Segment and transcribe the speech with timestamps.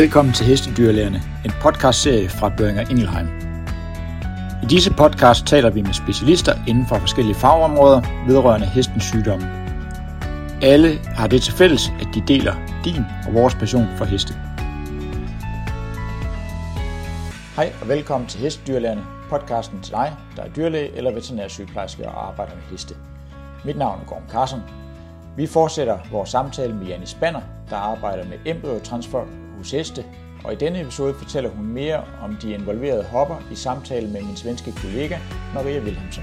[0.00, 3.28] Velkommen til Hestedyrlægerne, en podcastserie fra Børinger Ingelheim.
[4.62, 9.46] I disse podcast taler vi med specialister inden for forskellige fagområder vedrørende hestens sygdomme.
[10.62, 12.54] Alle har det til fælles, at de deler
[12.84, 14.34] din og vores passion for heste.
[17.56, 22.54] Hej og velkommen til Hestedyrlægerne, podcasten til dig, der er dyrlæge eller veterinærsygeplejerske og arbejder
[22.54, 22.94] med heste.
[23.64, 24.60] Mit navn er Gorm Carson.
[25.36, 27.40] Vi fortsætter vores samtale med Janis Spanner,
[27.70, 29.24] der arbejder med embryotransfer
[29.60, 30.04] hos heste,
[30.44, 34.36] og i denne episode fortæller hun mere om de involverede hopper i samtale med min
[34.36, 35.18] svenske kollega
[35.54, 36.22] Maria Wilhelmsen.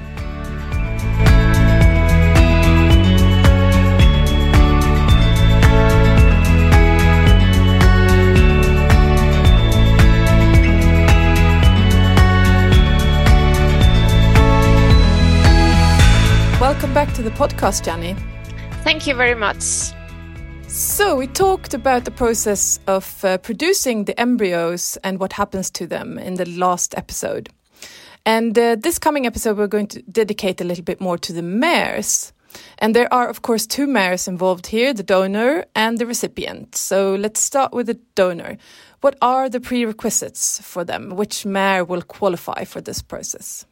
[16.61, 18.15] Welcome back to the podcast, Jenny.
[18.83, 19.93] Thank you very much.
[20.77, 25.87] So, we talked about the process of uh, producing the embryos and what happens to
[25.87, 27.49] them in the last episode.
[28.27, 31.41] And uh, this coming episode, we're going to dedicate a little bit more to the
[31.41, 32.31] mares.
[32.77, 36.75] And there are, of course, two mares involved here the donor and the recipient.
[36.75, 38.57] So, let's start with the donor.
[39.01, 41.15] What are the prerequisites for them?
[41.15, 43.65] Which mare will qualify for this process?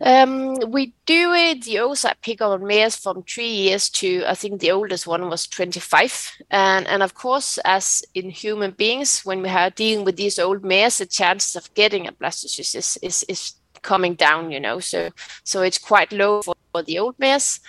[0.00, 4.60] Um, we do it the oocyte pickup on mares from three years to I think
[4.60, 6.36] the oldest one was 25.
[6.50, 10.64] And and of course, as in human beings, when we are dealing with these old
[10.64, 14.78] mares, the chances of getting a blastocyst is, is, is coming down, you know.
[14.78, 15.10] So
[15.42, 17.60] so it's quite low for, for the old mares.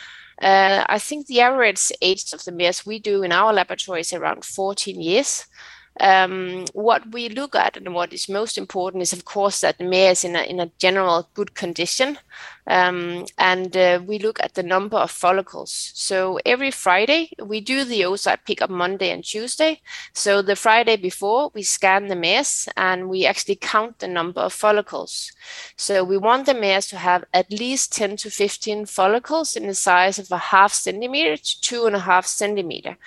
[0.42, 4.14] Uh, I think the average age of the mares we do in our laboratory is
[4.14, 5.46] around 14 years.
[6.00, 9.84] Um, what we look at and what is most important is, of course, that the
[9.84, 12.17] mare is in a, in a general good condition.
[12.67, 15.92] Um, and uh, we look at the number of follicles.
[15.95, 19.82] So every Friday, we do the oocyte pickup Monday and Tuesday.
[20.14, 24.54] So the Friday before, we scan the mares and we actually count the number of
[24.54, 25.32] follicles.
[25.77, 29.73] So we want the mares to have at least 10 to 15 follicles in the
[29.73, 32.98] size of a half centimeter to two and a half centimeter.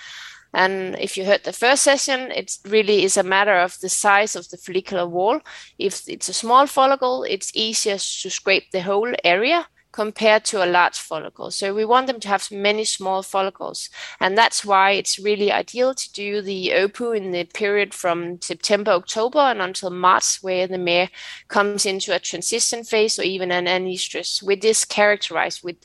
[0.54, 4.36] And if you heard the first session, it really is a matter of the size
[4.36, 5.40] of the follicular wall.
[5.78, 10.66] If it's a small follicle, it's easier to scrape the whole area compared to a
[10.66, 11.50] large follicle.
[11.50, 13.90] So we want them to have many small follicles.
[14.20, 18.92] And that's why it's really ideal to do the OPU in the period from September,
[18.92, 21.10] October and until March, where the mare
[21.48, 25.76] comes into a transition phase or even an anestrus, with this characterized with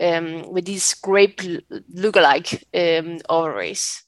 [0.00, 4.03] um, with these grape lookalike um, ovaries.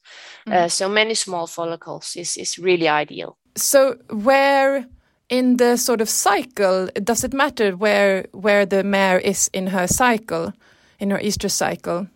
[0.47, 0.65] Mm-hmm.
[0.65, 3.37] Uh, so many small follicles is, is really ideal.
[3.57, 4.87] So where
[5.29, 9.87] in the sort of cycle does it matter where where the mare is in her
[9.87, 10.53] cycle,
[11.01, 12.07] in her estrus cycle?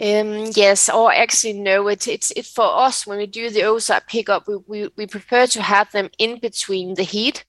[0.00, 1.86] Um, yes, or actually no.
[1.86, 5.46] It's it's it for us when we do the oocyte pickup, we, we we prefer
[5.46, 7.44] to have them in between the heat,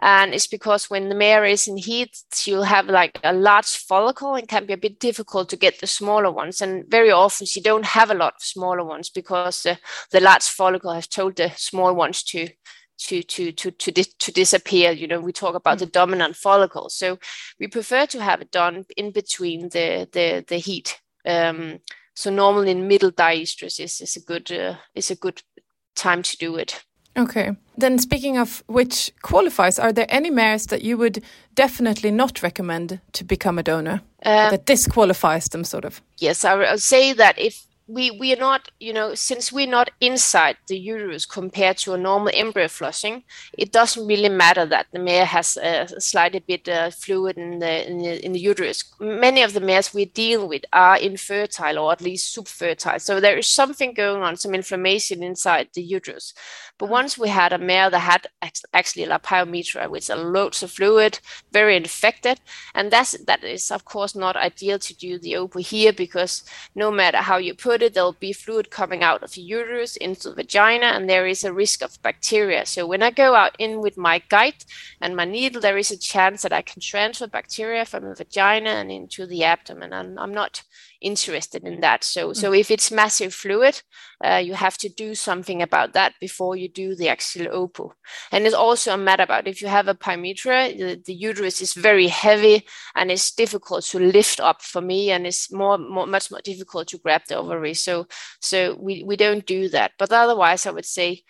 [0.00, 4.34] and it's because when the mare is in heat, she'll have like a large follicle
[4.34, 6.62] and can be a bit difficult to get the smaller ones.
[6.62, 9.78] And very often she don't have a lot of smaller ones because the
[10.10, 12.48] the large follicle has told the small ones to
[13.00, 15.86] to to to to, di- to disappear you know we talk about mm-hmm.
[15.86, 17.18] the dominant follicle so
[17.58, 21.80] we prefer to have it done in between the the the heat um,
[22.14, 25.42] so normally in middle diestrus is, is a good uh, is a good
[25.94, 26.84] time to do it.
[27.16, 27.56] Okay.
[27.76, 31.22] Then speaking of which qualifies, are there any mares that you would
[31.54, 34.00] definitely not recommend to become a donor?
[34.24, 36.02] Uh, that disqualifies them sort of?
[36.18, 39.90] Yes, I would say that if we we are not you know since we're not
[40.00, 43.24] inside the uterus compared to a normal embryo flushing
[43.58, 47.88] it doesn't really matter that the mare has a slightly bit uh, fluid in the,
[47.88, 48.84] in the, in the uterus.
[49.00, 53.00] Many of the mares we deal with are infertile or at least subfertile.
[53.00, 56.34] So there is something going on some inflammation inside the uterus
[56.80, 58.26] but once we had a mare that had
[58.72, 61.20] actually a pyometra with loads of fluid
[61.52, 62.40] very infected
[62.74, 66.42] and that's that is of course not ideal to do the OPU here because
[66.74, 70.28] no matter how you put it, there'll be fluid coming out of the uterus into
[70.30, 72.64] the vagina, and there is a risk of bacteria.
[72.66, 74.64] So when I go out in with my guide
[75.00, 78.70] and my needle, there is a chance that I can transfer bacteria from the vagina
[78.70, 79.92] and into the abdomen.
[79.92, 80.62] And I'm not
[81.00, 82.04] interested in that.
[82.04, 82.60] So, so mm.
[82.60, 83.82] if it's massive fluid,
[84.24, 87.90] uh, you have to do something about that before you do the actual OPU.
[88.32, 91.74] And it's also a matter about if you have a pyometra, the, the uterus is
[91.74, 96.30] very heavy and it's difficult to lift up for me, and it's more, more much
[96.30, 97.74] more difficult to grab the ovary.
[97.74, 98.06] So,
[98.40, 99.92] so we we don't do that.
[99.98, 101.22] But otherwise, I would say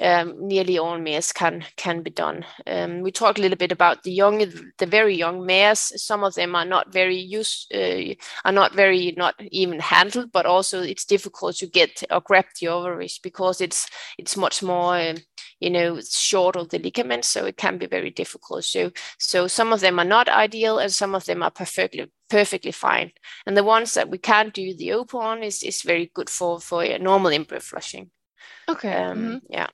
[0.00, 2.44] um, nearly all mares can can be done.
[2.66, 4.38] Um, we talked a little bit about the young,
[4.78, 5.92] the very young mares.
[6.02, 8.14] Some of them are not very used, uh,
[8.44, 12.68] are not very not even handled, but also it's difficult to get or grab the
[12.68, 15.16] ovaries because it's it's much more um,
[15.60, 19.72] you know short of the ligaments so it can be very difficult so so some
[19.72, 23.12] of them are not ideal and some of them are perfectly perfectly fine
[23.46, 26.60] and the ones that we can't do the OPU on is is very good for
[26.60, 28.10] for normal embryo flushing
[28.68, 29.36] okay um, mm-hmm.
[29.50, 29.66] yeah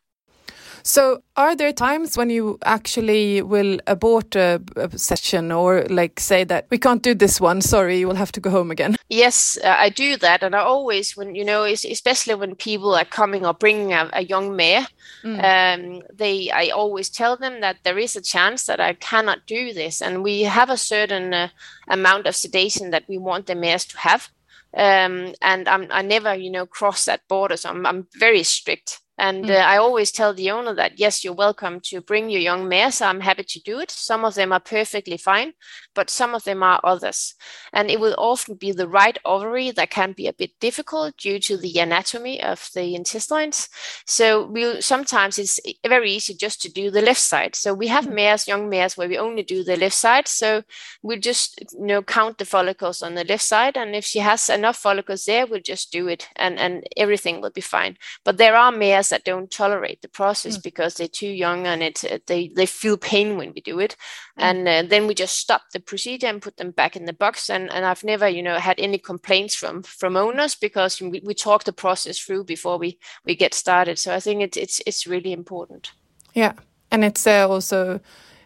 [0.87, 6.45] so, are there times when you actually will abort a, a, session or like say
[6.45, 8.95] that we can't do this one, sorry, you will have to go home again?
[9.09, 10.45] Yes, uh, I do that.
[10.45, 14.23] And I always, when you know, especially when people are coming or bringing a, a
[14.23, 14.87] young mare,
[15.25, 15.43] mm.
[15.43, 19.73] um, they, I always tell them that there is a chance that I cannot do
[19.73, 20.01] this.
[20.01, 21.49] And we have a certain uh,
[21.89, 24.29] amount of sedation that we want the mares to have.
[24.77, 27.57] Um, and I'm, I never, you know, cross that border.
[27.57, 29.01] So I'm, I'm very strict.
[29.19, 29.51] And mm.
[29.51, 33.01] uh, I always tell the owner that, yes, you're welcome to bring your young mares.
[33.01, 33.91] I'm happy to do it.
[33.91, 35.53] Some of them are perfectly fine,
[35.95, 37.35] but some of them are others.
[37.73, 41.39] And it will often be the right ovary that can be a bit difficult due
[41.41, 43.69] to the anatomy of the intestines.
[44.07, 47.57] So we sometimes it's very easy just to do the left side.
[47.57, 48.15] So we have mm.
[48.15, 50.29] mares, young mares, where we only do the left side.
[50.29, 50.63] So
[51.03, 53.77] we just you know count the follicles on the left side.
[53.77, 57.51] And if she has enough follicles there, we'll just do it and, and everything will
[57.51, 57.97] be fine.
[58.25, 60.63] But there are mares that don't tolerate the process mm.
[60.63, 63.97] because they're too young and it they they feel pain when we do it.
[64.39, 64.43] Mm.
[64.43, 67.51] and uh, then we just stop the procedure and put them back in the box.
[67.51, 71.35] And and I've never you know had any complaints from from owners because we, we
[71.35, 73.99] talk the process through before we we get started.
[73.99, 75.93] So I think it's it's it's really important.
[76.35, 76.53] Yeah.
[76.91, 78.01] And it's uh, also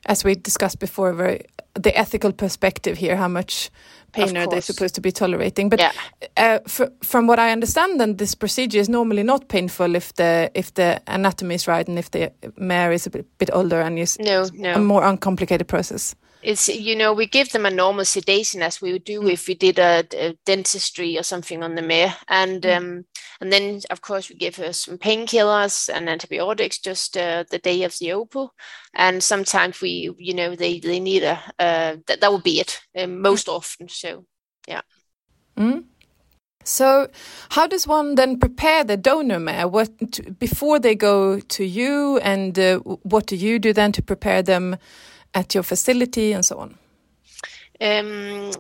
[0.06, 1.41] as we discussed before very
[1.75, 3.70] the ethical perspective here how much
[4.12, 5.69] pain are they supposed to be tolerating?
[5.69, 5.93] But yeah.
[6.37, 6.58] uh,
[7.02, 11.00] from what I understand, then this procedure is normally not painful if the if the
[11.06, 14.49] anatomy is right and if the mare is a bit, bit older and is no,
[14.55, 14.75] no.
[14.75, 18.93] a more uncomplicated process it's you know we give them a normal sedation as we
[18.93, 19.33] would do mm.
[19.33, 22.77] if we did a, a, dentistry or something on the mare and mm.
[22.77, 23.05] um,
[23.41, 27.83] and then of course we give her some painkillers and antibiotics just uh, the day
[27.85, 28.49] of the OPU
[28.95, 32.81] and sometimes we you know they they need a uh, that, that would be it
[32.99, 33.55] um, most mm.
[33.55, 34.25] often so
[34.67, 34.83] yeah
[35.57, 35.85] mm.
[36.63, 37.09] So,
[37.49, 39.67] how does one then prepare the donor mare?
[39.67, 44.03] What to, before they go to you, and uh, what do you do then to
[44.03, 44.77] prepare them
[45.35, 46.79] at your facility and so on?
[47.81, 48.53] Um,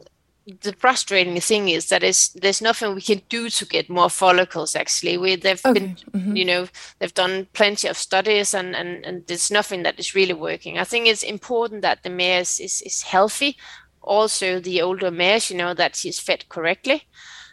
[0.62, 5.16] the frustrating thing is that there's nothing we can do to get more follicles actually
[5.16, 5.78] we they've okay.
[5.78, 6.36] been mm-hmm.
[6.36, 6.66] you know
[6.98, 10.84] they've done plenty of studies and, and and there's nothing that is really working i
[10.84, 13.56] think it's important that the mare is, is, is healthy
[14.02, 17.04] also the older mares you know that she's fed correctly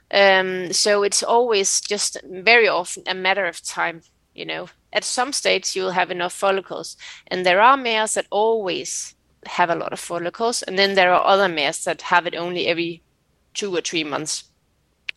[0.10, 4.02] um, so it's always just very often a matter of time
[4.34, 6.98] you know at some states you will have enough follicles.
[7.28, 11.26] And there are mares that always have a lot of follicles and then there are
[11.26, 13.02] other mares that have it only every
[13.54, 14.46] two or three months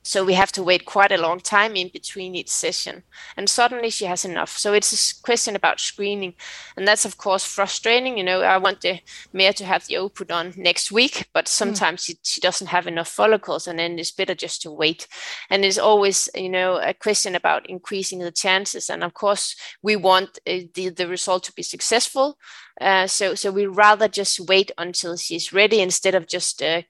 [0.03, 3.03] so we have to wait quite a long time in between each session.
[3.37, 4.57] And suddenly she has enough.
[4.57, 6.35] So it's a question about screening.
[6.77, 8.17] And that's, of course, frustrating.
[8.17, 9.01] You know, I want the
[9.33, 11.51] mare to have the OPU on next week, but hmm.
[11.51, 12.07] sometimes mm.
[12.07, 13.67] she, she doesn't have enough follicles.
[13.67, 15.07] And then it's better just to wait.
[15.51, 18.89] And it's always, you know, a question about increasing the chances.
[18.89, 22.39] And of course, we want uh, the, the result to be successful.
[22.81, 26.81] Uh, so, so we rather just wait until she's ready instead of just uh,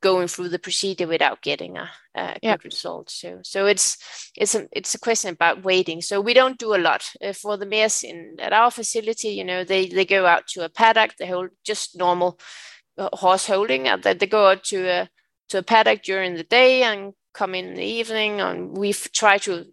[0.00, 2.56] going through the procedure without getting a, a yeah.
[2.56, 3.10] good result.
[3.10, 3.98] So so it's
[4.36, 6.00] it's a it's a question about waiting.
[6.00, 9.28] So we don't do a lot uh, for the mares in at our facility.
[9.28, 11.16] You know, they they go out to a paddock.
[11.16, 12.38] They hold just normal
[12.98, 15.08] uh, horse holding, and they go out to a
[15.50, 18.40] to a paddock during the day and come in, in the evening.
[18.40, 19.66] And we try to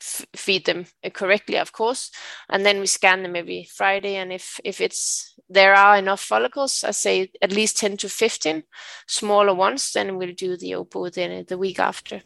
[0.00, 2.10] feed them correctly, of course,
[2.48, 4.16] and then we scan them every Friday.
[4.16, 8.64] And if if it's there are enough follicles, I say at least ten to fifteen
[9.06, 12.22] smaller ones, then we'll do the OPU then the week after.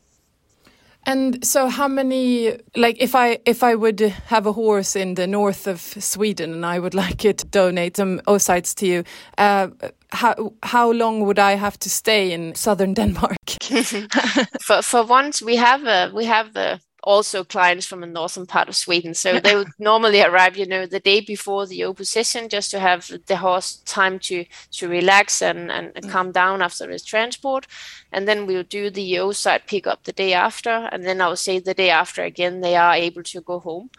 [1.05, 2.59] And so, how many?
[2.77, 6.65] Like, if I if I would have a horse in the north of Sweden and
[6.65, 9.05] I would like it to donate some oocytes to you,
[9.37, 9.69] uh,
[10.11, 13.37] how how long would I have to stay in southern Denmark?
[14.63, 18.69] for for once, we have a we have a also clients from the northern part
[18.69, 19.15] of Sweden.
[19.15, 23.11] So they would normally arrive, you know, the day before the opposition just to have
[23.27, 26.11] the horse time to to relax and, and mm.
[26.11, 27.67] calm down after his transport.
[28.13, 30.89] And then we'll do the oocyte pickup the day after.
[30.93, 33.91] And then I'll say the day after again, they are able to go home.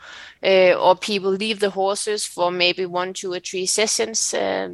[0.41, 4.33] Uh, or people leave the horses for maybe one, two, or three sessions.
[4.33, 4.69] Uh,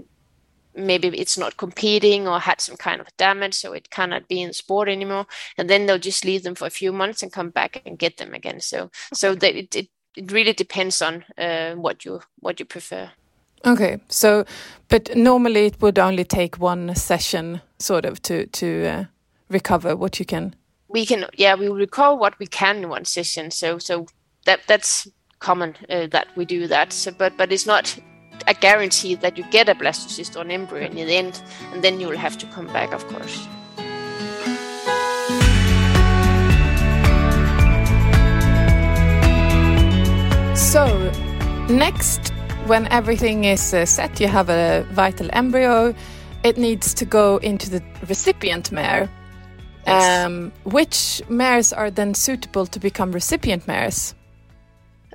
[0.75, 4.53] maybe it's not competing or had some kind of damage so it cannot be in
[4.53, 5.25] sport anymore.
[5.57, 8.17] And then they'll just leave them for a few months and come back and get
[8.17, 8.59] them again.
[8.59, 13.11] So so that it, it, it really depends on uh, what you what you prefer.
[13.65, 14.45] Okay so
[14.87, 19.05] but normally it would only take one session sort of to to uh,
[19.49, 20.55] recover what you can.
[20.87, 23.51] We can yeah we recover what we can in one session.
[23.51, 24.05] So so
[24.45, 25.07] that that's
[25.39, 26.93] common uh, that we do that.
[26.93, 27.97] So, but but it's not
[28.49, 31.41] a guarantee that you get a blastocyst or an embryo in the end,
[31.71, 33.47] and then you will have to come back, of course.
[40.55, 41.11] So,
[41.69, 42.33] next,
[42.65, 45.93] when everything is uh, set, you have a vital embryo,
[46.43, 49.09] it needs to go into the recipient mare.
[49.85, 50.25] Yes.
[50.25, 54.15] Um, which mares are then suitable to become recipient mares?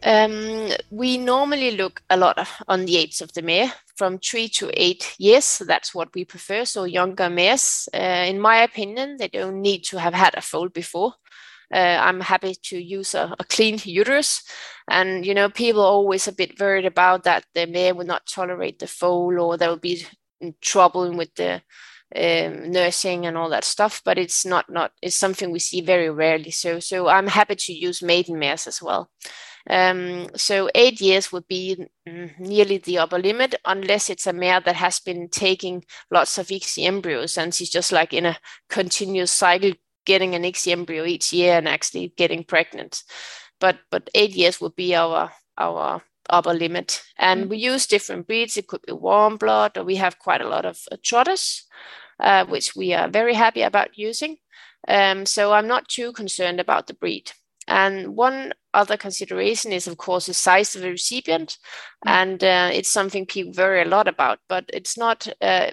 [0.02, 4.70] Um, we normally look a lot on the age of the mare from three to
[4.74, 5.62] eight years.
[5.66, 6.64] That's what we prefer.
[6.64, 10.68] So younger mares, uh, in my opinion, they don't need to have had a foal
[10.68, 11.14] before.
[11.72, 14.42] Uh, I'm happy to use a, a, clean uterus.
[14.88, 18.26] And, you know, people are always a bit worried about that the mare will not
[18.26, 20.06] tolerate the foal or there will be
[20.60, 21.62] trouble with the
[22.16, 24.02] um, nursing and all that stuff.
[24.04, 26.50] But it's not, not, it's something we see very rarely.
[26.50, 29.10] So, so I'm happy to use maiden mares as well.
[29.68, 34.60] Um, so eight years would be mm, nearly the upper limit, unless it's a mare
[34.60, 38.36] that has been taking lots of ICSI embryos and she's just like in a
[38.68, 39.72] continuous cycle,
[40.04, 43.04] getting an ICSI embryo each year and actually getting pregnant.
[43.58, 47.02] But but eight years would be our our upper limit.
[47.16, 47.48] And mm.
[47.48, 48.56] we use different breeds.
[48.56, 51.64] It could be warm blood, or we have quite a lot of uh, trotters,
[52.20, 54.36] uh, which we are very happy about using.
[54.86, 57.32] Um, so I'm not too concerned about the breed.
[57.66, 61.58] And one other consideration is, of course, the size of the recipient,
[62.06, 62.10] mm.
[62.10, 64.38] and uh, it's something people worry a lot about.
[64.48, 65.26] But it's not.
[65.40, 65.70] Uh,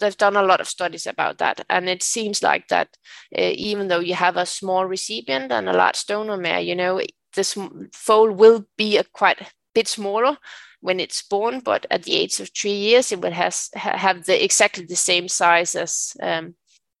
[0.00, 2.96] they've done a lot of studies about that, and it seems like that
[3.36, 7.02] uh, even though you have a small recipient and a large donor mare, you know,
[7.34, 7.58] this
[7.92, 10.38] foal will be a quite bit smaller
[10.80, 14.42] when it's born, but at the age of three years, it will has have the
[14.44, 16.54] exactly the same size as um,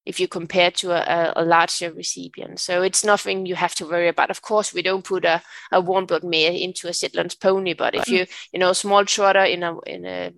[0.08, 2.58] if you compare to a, a, larger recipient.
[2.58, 4.30] So it's nothing you have to worry about.
[4.30, 7.94] Of course, we don't put a, a warm blood mare into a Shetland pony, but
[7.94, 10.32] if you, you know, small trotter in a, in a,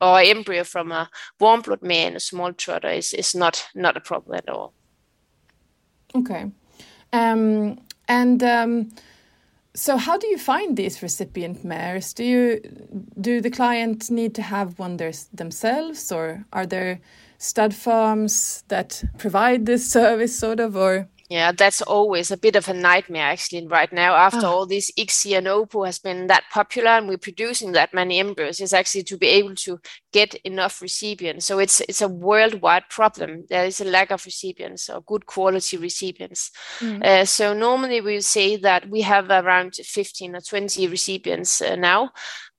[0.00, 3.96] or embryo from a warm blood mare in a small trotter is, is not, not
[3.96, 4.72] a problem at all.
[6.14, 6.52] Okay.
[7.12, 8.90] Um, and, um,
[9.74, 12.12] so how do you find these recipient mares?
[12.12, 12.60] Do you
[13.20, 14.96] do the client need to have one
[15.32, 17.00] themselves, or are there
[17.38, 22.68] stud farms that provide this service, sort of, or yeah, that's always a bit of
[22.68, 24.14] a nightmare actually right now.
[24.14, 24.50] After oh.
[24.50, 28.60] all this ICSI and OPU has been that popular and we're producing that many embryos,
[28.60, 29.78] is actually to be able to
[30.10, 31.44] get enough recipients.
[31.44, 33.44] So it's it's a worldwide problem.
[33.50, 36.50] There is a lack of recipients or good quality recipients.
[36.80, 37.04] Mm.
[37.04, 42.10] Uh, so normally we say that we have around 15 or 20 recipients uh, now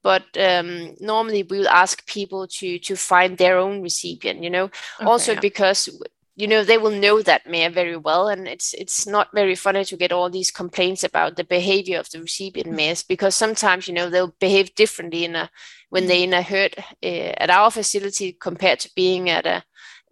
[0.02, 4.66] but um, normally we will ask people to to find their own recipient you know
[4.66, 5.40] okay, also yeah.
[5.42, 5.90] because
[6.40, 9.84] you know they will know that mare very well and it's it's not very funny
[9.84, 13.94] to get all these complaints about the behavior of the recipient mares because sometimes you
[13.94, 15.50] know they'll behave differently in a
[15.90, 19.64] when they're in a herd uh, at our facility compared to being at a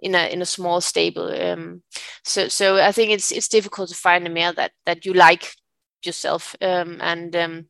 [0.01, 1.81] in a in a small stable um,
[2.25, 5.53] so so i think it's it's difficult to find a mare that that you like
[6.03, 7.65] yourself um, and um,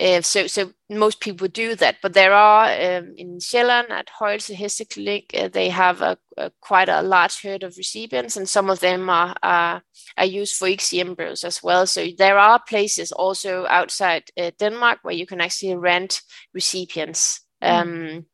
[0.00, 4.54] uh, so, so most people do that, but there are um, in Sjælland at Højelse
[4.54, 8.80] Hesteklinik, uh, they have a, a, quite a large herd of recipients, and some of
[8.80, 9.82] them are are,
[10.16, 11.86] are used for ICSI embryos as well.
[11.86, 16.22] So there are places also outside uh, Denmark where you can actually rent
[16.54, 17.40] recipients.
[17.62, 18.24] Mm.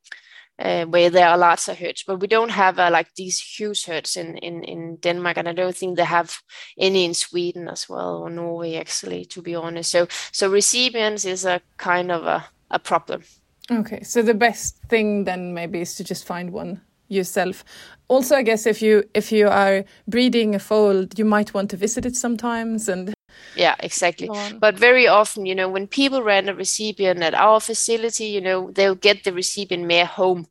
[0.58, 3.86] Uh, where there are lots of herds, but we don't have uh, like these huge
[3.86, 6.42] herds in, in, in Denmark, and I don't think they have
[6.76, 9.90] any in Sweden as well or Norway actually, to be honest.
[9.90, 13.22] So so recipients is a kind of a, a problem.
[13.70, 17.64] Okay, so the best thing then maybe is to just find one yourself.
[18.08, 21.76] Also, I guess if you if you are breeding a foal, you might want to
[21.76, 23.14] visit it sometimes and
[23.56, 28.26] yeah exactly but very often you know when people rent a recipient at our facility
[28.26, 30.46] you know they'll get the recipient mare home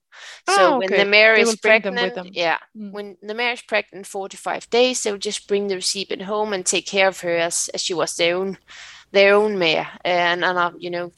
[0.50, 0.88] so oh, okay.
[0.88, 2.92] when the mare is pregnant yeah mm.
[2.92, 6.54] when the mare is pregnant four to five days they'll just bring the recipient home
[6.54, 8.58] and take care of her as, as she was their own
[9.12, 11.12] their own mare and and uh, you know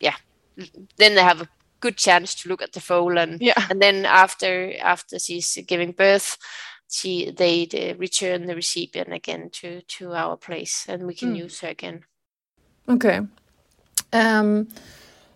[0.00, 0.16] yeah
[0.96, 1.48] then they have a
[1.80, 3.66] good chance to look at the foal and yeah.
[3.70, 6.36] and then after after she's giving birth
[6.90, 11.38] she they, they return the recipient again to to our place and we can mm.
[11.38, 12.04] use her again
[12.88, 13.20] okay
[14.12, 14.68] um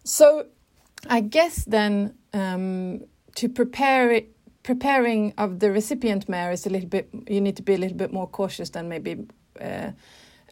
[0.03, 0.47] so
[1.09, 3.01] i guess then um
[3.35, 7.63] to prepare it preparing of the recipient mare is a little bit you need to
[7.63, 9.27] be a little bit more cautious than maybe
[9.61, 9.91] uh,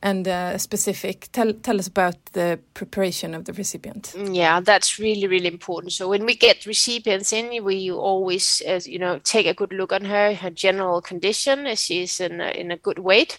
[0.03, 1.29] and uh, specific.
[1.33, 4.15] Tell tell us about the preparation of the recipient.
[4.17, 5.93] Yeah, that's really really important.
[5.93, 9.93] So when we get recipients in, we always uh, you know take a good look
[9.93, 13.39] on her, her general condition, she's in a, in a good weight,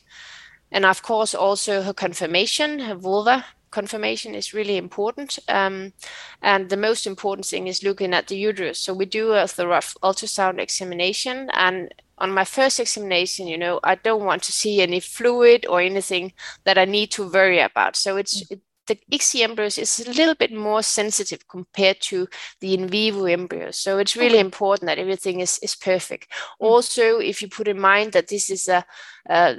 [0.72, 5.40] and of course also her conformation, her vulva conformation is really important.
[5.48, 5.94] Um,
[6.42, 8.80] and the most important thing is looking at the uterus.
[8.80, 11.50] So we do a thorough ultrasound examination.
[11.54, 15.82] And on my first examination, you know, I don't want to see any fluid or
[15.82, 17.96] anything that I need to worry about.
[17.96, 18.52] So it's mm.
[18.52, 22.28] it, the ICSI embryos is a little bit more sensitive compared to
[22.60, 23.78] the in vivo embryos.
[23.78, 24.40] So it's really okay.
[24.42, 26.30] important that everything is, is perfect.
[26.30, 26.68] Mm.
[26.68, 28.86] Also, if you put in mind that this is a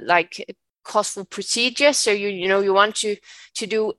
[0.03, 3.15] like a costful procedure, so you you know you want to
[3.55, 3.93] to do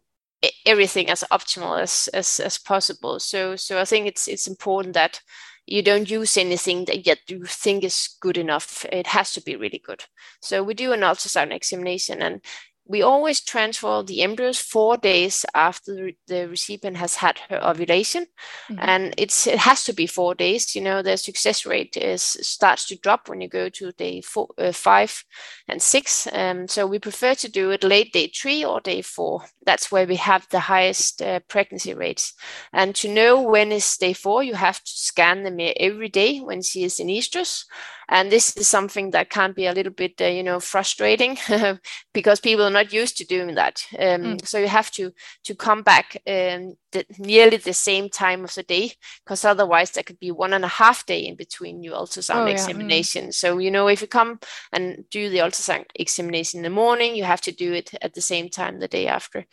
[0.64, 3.18] everything as optimal as, as as possible.
[3.18, 5.20] So so I think it's it's important that
[5.66, 8.84] you don't use anything that yet you think is good enough.
[8.92, 10.04] It has to be really good.
[10.40, 12.40] So we do an ultrasound examination and
[12.88, 18.26] we always transfer the embryos four days after the recipient has had her ovulation.
[18.70, 18.80] Mm-hmm.
[18.80, 22.86] and it's it has to be four days you know the success rate is starts
[22.86, 25.24] to drop when you go to day four, uh, five
[25.68, 26.28] and six.
[26.32, 29.42] Um, so we prefer to do it late day three or day four.
[29.64, 32.34] That's where we have the highest uh, pregnancy rates.
[32.72, 36.38] And to know when is day four you have to scan the them every day
[36.38, 37.64] when she is in estrus
[38.08, 41.36] and this is something that can be a little bit uh, you know frustrating
[42.14, 44.46] because people are not used to doing that um, mm.
[44.46, 45.12] so you have to
[45.44, 48.92] to come back um, the, nearly the same time of the day
[49.24, 52.46] because otherwise there could be one and a half day in between your ultrasound oh,
[52.46, 53.30] examination yeah.
[53.30, 53.34] mm.
[53.34, 54.38] so you know if you come
[54.72, 58.20] and do the ultrasound examination in the morning you have to do it at the
[58.20, 59.44] same time the day after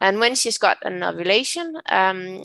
[0.00, 2.42] and when she's got an ovulation um,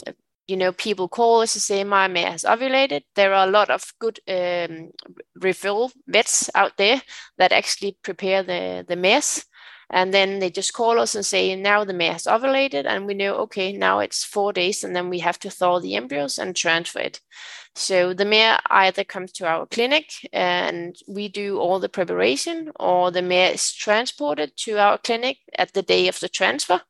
[0.47, 3.03] you know, people call us to say my mare has ovulated.
[3.15, 4.91] There are a lot of good um,
[5.35, 7.01] refill vets out there
[7.37, 9.45] that actually prepare the, the mares.
[9.91, 12.85] And then they just call us and say, now the mare has ovulated.
[12.87, 14.83] And we know, okay, now it's four days.
[14.83, 17.21] And then we have to thaw the embryos and transfer it.
[17.75, 23.11] So the mare either comes to our clinic and we do all the preparation, or
[23.11, 26.81] the mare is transported to our clinic at the day of the transfer.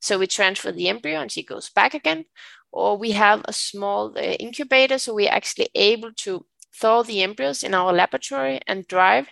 [0.00, 2.24] So we transfer the embryo and she goes back again,
[2.72, 7.62] or we have a small uh, incubator, so we're actually able to thaw the embryos
[7.62, 9.26] in our laboratory and drive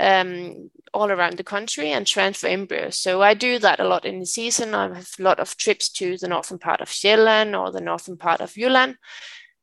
[0.00, 2.98] um, all around the country and transfer embryos.
[2.98, 4.74] So I do that a lot in the season.
[4.74, 8.16] I have a lot of trips to the northern part of Sjælland or the northern
[8.16, 8.96] part of Jylland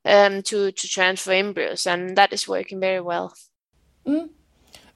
[0.05, 3.33] um, to, to transfer embryos, and that is working very well.
[4.07, 4.29] Mm.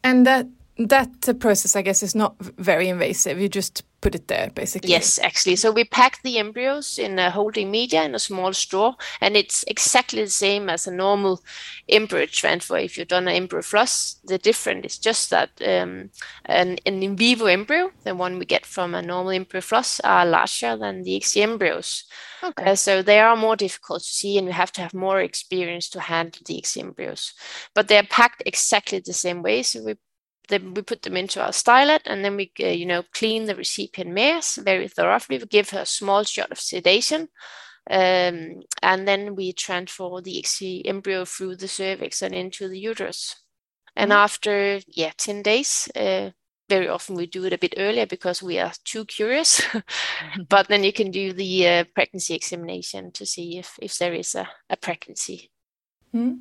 [0.03, 3.39] And that that process, I guess, is not very invasive.
[3.39, 4.89] You just put it there basically.
[4.89, 5.55] Yes actually.
[5.55, 9.63] So we pack the embryos in a holding media in a small straw and it's
[9.67, 11.41] exactly the same as a normal
[11.87, 12.77] embryo transfer.
[12.77, 16.09] If you've done an embryo flush the difference is just that um,
[16.45, 20.25] an, an, in vivo embryo the one we get from a normal embryo flush are
[20.25, 22.03] larger than the ICSI embryos.
[22.43, 22.71] Okay.
[22.71, 25.87] Uh, so they are more difficult to see and you have to have more experience
[25.89, 27.33] to handle the ICSI embryos.
[27.73, 29.95] But they're packed exactly the same way so we
[30.49, 33.55] then we put them into our stylet and then we uh, you know clean the
[33.55, 37.27] recipient mares very thoroughly we give her a small shot of sedation
[37.89, 43.35] um, and then we transfer the ICSI embryo through the cervix and into the uterus
[43.95, 44.19] and mm-hmm.
[44.19, 46.29] after yeah 10 days uh,
[46.69, 49.61] very often we do it a bit earlier because we are too curious
[50.49, 54.35] but then you can do the uh, pregnancy examination to see if if there is
[54.35, 55.51] a, a pregnancy
[56.15, 56.37] mm-hmm.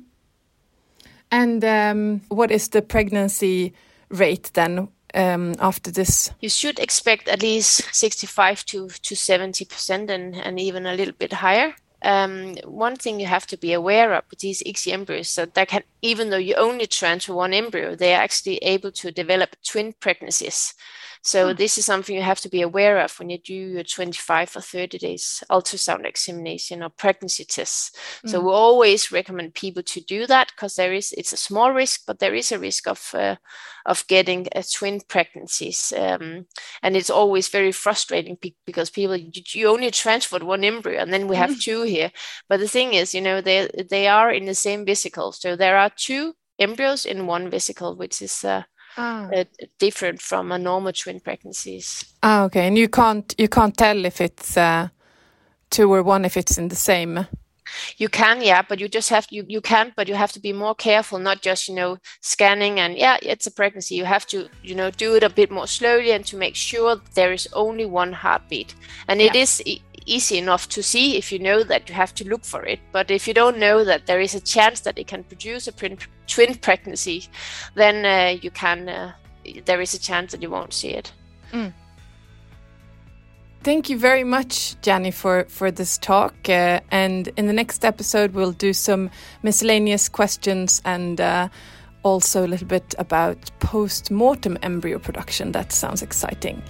[1.31, 3.73] and um, what is the pregnancy
[4.13, 6.31] rate then um, after this?
[6.39, 11.33] You should expect at least 65 to, to 70% and, and even a little bit
[11.33, 11.75] higher.
[12.03, 15.67] Um, one thing you have to be aware of with these ICSI embryos is that
[15.69, 19.93] can, even though you only transfer one embryo, they are actually able to develop twin
[19.99, 20.73] pregnancies.
[21.23, 21.55] So hmm.
[21.55, 24.61] this is something you have to be aware of when you do your 25 or
[24.61, 27.91] 30 days ultrasound examination or pregnancy tests.
[28.21, 28.27] Hmm.
[28.27, 32.01] So we always recommend people to do that because there is it's a small risk,
[32.05, 33.37] but there is a risk of uh,
[33.85, 36.45] of getting a twin pregnancies, um,
[36.81, 41.35] and it's always very frustrating because people you only transferred one embryo and then we
[41.37, 41.59] have hmm.
[41.61, 42.11] two here.
[42.49, 45.77] But the thing is, you know, they they are in the same vesicle, so there
[45.77, 48.63] are two embryos in one vesicle, which is uh,
[48.97, 49.29] ah.
[49.35, 49.43] uh,
[49.79, 52.05] different from a normal twin pregnancies.
[52.21, 52.67] Ah, okay.
[52.67, 54.89] And you can't you can't tell if it's uh,
[55.69, 57.27] two or one if it's in the same.
[57.97, 60.53] You can, yeah, but you just have you you can, but you have to be
[60.53, 63.95] more careful, not just you know scanning and yeah, it's a pregnancy.
[63.95, 67.01] You have to you know do it a bit more slowly and to make sure
[67.15, 68.75] there is only one heartbeat,
[69.07, 69.27] and yeah.
[69.27, 69.63] it is
[70.05, 72.79] easy enough to see if you know that you have to look for it.
[72.91, 75.71] But if you don't know that there is a chance that it can produce a
[75.71, 77.27] twin pregnancy,
[77.75, 78.89] then uh, you can.
[78.89, 79.11] Uh,
[79.65, 81.11] there is a chance that you won't see it.
[81.51, 81.73] Mm.
[83.61, 86.33] Thank you very much, Jannie, for, for this talk.
[86.49, 89.09] Uh, and in the next episode, we'll do some
[89.41, 91.47] miscellaneous questions and uh,
[92.03, 95.51] also a little bit about post mortem embryo production.
[95.53, 96.61] That sounds exciting.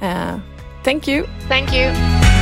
[0.00, 0.40] Uh,
[0.82, 1.26] Thank you.
[1.48, 2.41] Thank you.